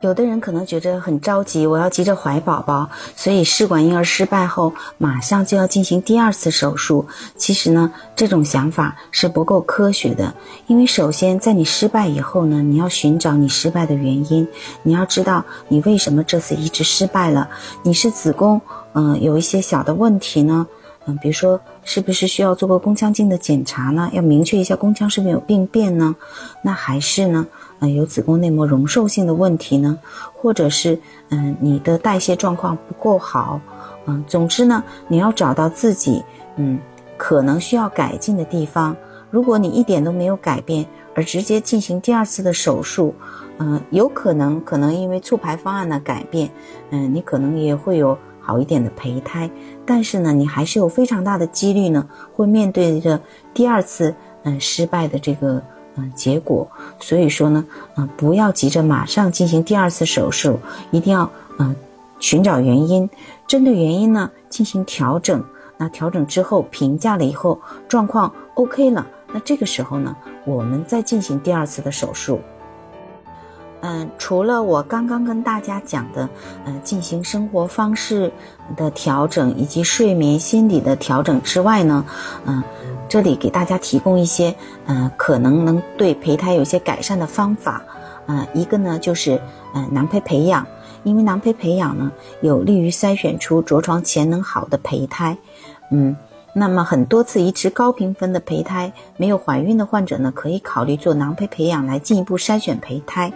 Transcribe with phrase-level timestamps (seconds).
[0.00, 7.04] 有的人可能觉得很着急，我要急着怀宝宝，所以试管婴儿失败后马上就要进行第二次手术。
[7.36, 10.32] 其实呢，这种想法是不够科学的。
[10.68, 14.46] 因为首先在你失败以后呢，你要寻找你失败的原因，
[14.84, 17.48] 你要知道你为什么这次移植失败了。
[17.82, 18.60] 你是子宫
[18.92, 20.64] 嗯有一些小的问题呢？
[21.06, 24.08] 嗯，比如说是不是需要做个宫腔镜的检查呢？
[24.12, 26.14] 要明确一下宫腔是不是有病变呢？
[26.62, 27.44] 那还是呢？
[27.80, 29.98] 嗯，有子宫内膜容受性的问题呢，
[30.34, 33.60] 或者是嗯你的代谢状况不够好，
[34.06, 36.24] 嗯，总之呢，你要找到自己
[36.56, 36.78] 嗯
[37.16, 38.96] 可能需要改进的地方。
[39.30, 43.14] 如果你一点都没有改变，而直接进行第二次的手术，
[43.58, 46.50] 嗯，有可能可能因为促排方案的改变，
[46.90, 49.48] 嗯，你可能也会有好一点的胚胎，
[49.86, 53.20] 但是呢，你还是有非常大的几率呢会面对着
[53.52, 55.62] 第二次嗯失败的这个。
[56.00, 57.64] 嗯，结果，所以说呢，
[57.96, 60.60] 嗯，不要急着马上进行第二次手术，
[60.92, 61.74] 一定要嗯
[62.20, 63.10] 寻找原因，
[63.48, 65.44] 针对原因呢进行调整。
[65.76, 72.40] 那调整之后评价了以后，状况 OK 了，那这个时候呢，我们再进行第二次的手术。
[73.80, 76.28] 嗯，除了我刚刚跟大家讲的，
[76.64, 78.32] 嗯，进行生活方式
[78.76, 82.04] 的调整以及睡眠心理的调整之外呢，
[82.46, 82.62] 嗯。
[83.08, 84.54] 这里给大家提供一些，
[84.86, 87.82] 嗯，可能能对胚胎有些改善的方法，
[88.26, 89.40] 嗯，一个呢就是，
[89.74, 90.66] 嗯，囊胚培养，
[91.04, 95.36] 因为囊胚培养呢有利于筛选出着床潜能好的胚胎，
[95.90, 96.14] 嗯，
[96.52, 103.32] 那么很多次移植高评分的胚胎没有怀孕的患者呢，可以考虑做囊胚培养来进一步筛选胚胎，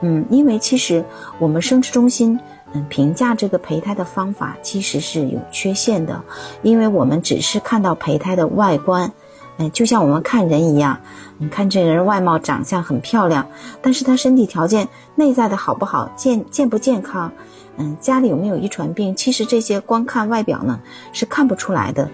[0.00, 1.02] 嗯，因为其实
[1.38, 2.38] 我们生殖中心。
[2.74, 6.22] 嗯，评价这个胚胎的方法其实是有缺陷的，
[6.62, 9.10] 因为我们只是看到胚胎的外观，
[9.56, 10.98] 嗯，就像我们看人一样，
[11.38, 13.46] 你看这人外貌长相很漂亮，
[13.80, 17.32] 但是他身体条件内在的好不好，健健不健康，
[17.78, 20.78] 嗯，家里有没有遗传病，其实这些光看外表呢
[21.12, 22.08] 是看不出来的，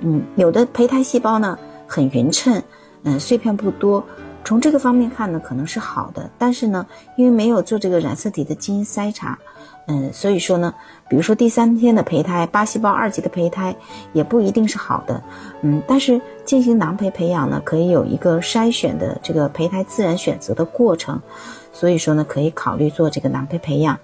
[0.00, 2.62] 嗯，有的胚胎细胞呢很匀称，
[3.02, 4.02] 嗯，碎片不多，
[4.48, 6.86] 从这个方面看呢可能是好的，但是呢，
[7.16, 9.38] 因为没有做这个染色体的基因筛查。
[9.88, 10.74] 嗯，所以说呢，
[11.06, 13.76] 比如说第三天的胚胎，八细胞二级的胚胎
[14.14, 15.22] 也不一定是好的。
[15.60, 21.20] 嗯，但是进行囊胚培养呢，可以有一个筛选的这个胚胎自然选择的过程，
[21.70, 23.98] 所以说呢，可以考虑做这个囊胚培养。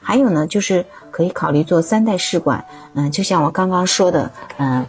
[0.00, 2.64] 还有呢，就是可以考虑做三代试管。
[2.94, 4.84] 嗯，就像我刚刚说的，嗯。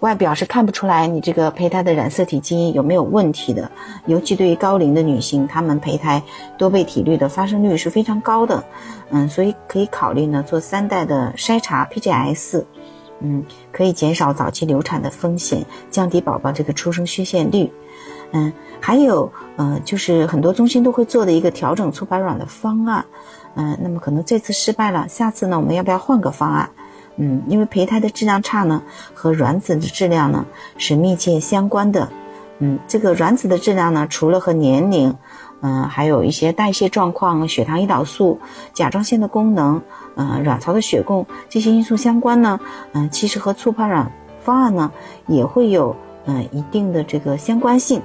[0.00, 3.70] 外表是看不出来你这个胚胎的染色体基因有没有问题的，
[4.06, 6.22] 尤其对于高龄的女性，她们胚胎
[6.56, 8.64] 多倍体率的发生率是非常高的，
[9.10, 12.64] 嗯，所以可以考虑呢做三代的筛查 PGS，
[13.20, 17.70] 嗯，可以减少早期流产的风险，降低宝宝这个出生缺陷率，
[18.32, 18.50] 嗯，
[18.80, 23.04] 还有呃就是很多中心都会做的一个调整促排卵的方案，
[23.54, 26.70] 嗯，那么可能这次失败了，下次呢我们要不要换个方案？
[27.22, 28.82] 嗯，因为胚胎的质量差呢，
[29.12, 30.46] 和卵子的质量呢
[30.78, 32.08] 是密切相关的。
[32.60, 35.14] 嗯，这个卵子的质量呢，除了和年龄，
[35.60, 38.40] 嗯，还有一些代谢状况、血糖、胰岛素、
[38.72, 39.82] 甲状腺的功能，
[40.14, 42.58] 嗯，卵巢的血供这些因素相关呢，
[42.92, 44.10] 嗯，其实和促排卵
[44.42, 44.90] 方案呢
[45.26, 45.94] 也会有
[46.24, 48.00] 嗯一定的这个相关性。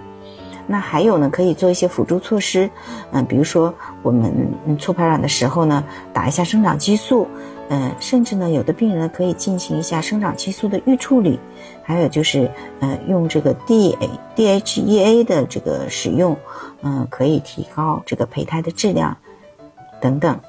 [0.67, 2.69] 那还有呢，可以做一些辅助措施，
[3.11, 7.29] 嗯，比如说我们促排卵的时候呢，打一下生长激素。
[7.67, 11.39] 嗯，甚至呢，有的病人可以进行一下生长激素的预处理，
[11.81, 16.37] 还有就是，呃，用这个 D A D H E A 的这个使用，
[16.83, 19.17] 嗯，可以提高这个胚胎的质量，
[19.99, 20.39] 等等。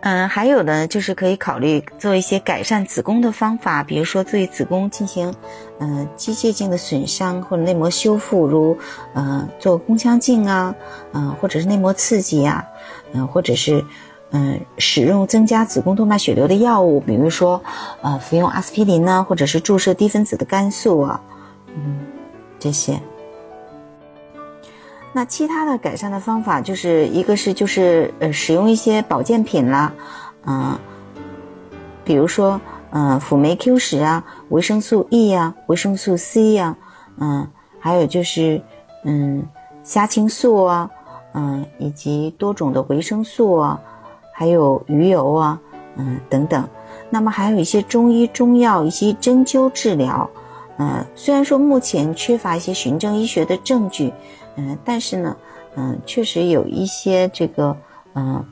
[0.00, 5.34] 嗯，还有呢，就是可以考虑做一些改善子宫的方法，比如说对子宫进行，
[5.78, 8.78] 嗯，机械性的损伤或者内膜修复，如，
[9.14, 10.74] 嗯，做宫腔镜啊，
[11.12, 12.66] 嗯，或者是内膜刺激呀，
[13.12, 13.84] 嗯，或者是。
[14.36, 17.62] 嗯，使用增加子宫动脉血流的药物，比如说，
[18.02, 21.20] 呃，服用阿司匹林呢，或者是注射低分子的肝素啊，
[21.76, 22.00] 嗯，
[22.58, 23.00] 这些。
[25.12, 29.92] 那其他的改善的方法，就是一个是就是呃，使用一些保健品啦，
[30.46, 30.76] 嗯，
[32.04, 32.60] 比如说，
[32.90, 36.76] 嗯，辅酶 Q 十啊，维生素 E 呀，维生素 C 呀，
[37.20, 37.48] 嗯，
[37.78, 38.60] 还有就是，
[39.04, 39.46] 嗯，
[39.84, 40.90] 虾青素啊，
[41.34, 43.80] 嗯，以及多种的维生素啊。
[44.36, 45.60] 还有鱼油啊，
[45.96, 46.68] 嗯等等，
[47.08, 50.28] 那么还有一些中医中药以及针灸治疗，
[50.76, 54.12] 呃，虽然说目前缺乏一些循证医学的证据，
[54.56, 55.36] 嗯，但是呢，
[55.76, 57.76] 嗯，确实有一些这个，
[58.14, 58.44] 嗯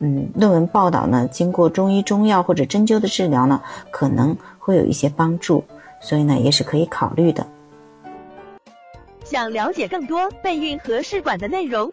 [0.00, 3.62] 嗯，论文报道呢，经过中医中药或者针灸的治疗呢，
[3.92, 5.62] 可能会有一些帮助，
[6.00, 7.46] 所以呢，也是可以考虑的。
[9.22, 11.92] 想了解更多备孕和试管的内容，